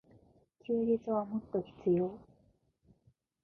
[0.65, 2.09] 休日はもっと必要。